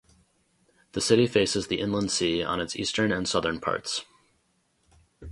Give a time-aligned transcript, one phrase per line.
[0.93, 4.03] The city faces the Inland Sea on its eastern and southern parts.